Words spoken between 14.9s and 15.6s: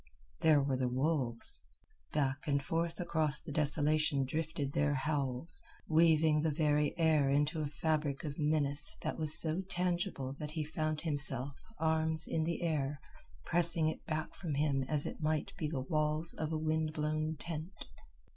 it might